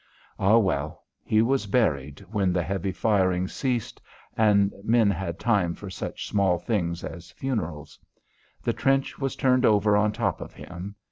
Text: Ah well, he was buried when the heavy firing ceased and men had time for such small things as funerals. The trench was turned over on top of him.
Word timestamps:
Ah 0.39 0.57
well, 0.57 1.03
he 1.23 1.43
was 1.43 1.67
buried 1.67 2.21
when 2.21 2.51
the 2.51 2.63
heavy 2.63 2.91
firing 2.91 3.47
ceased 3.47 4.01
and 4.35 4.73
men 4.83 5.11
had 5.11 5.39
time 5.39 5.75
for 5.75 5.91
such 5.91 6.27
small 6.27 6.57
things 6.57 7.03
as 7.03 7.29
funerals. 7.29 7.99
The 8.63 8.73
trench 8.73 9.19
was 9.19 9.35
turned 9.35 9.63
over 9.63 9.95
on 9.95 10.11
top 10.11 10.41
of 10.41 10.55
him. 10.55 10.95